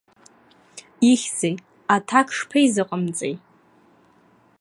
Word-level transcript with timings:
Ихьзеи, 1.11 1.55
аҭак 1.95 2.27
шԥеизыҟамҵеи? 2.37 3.35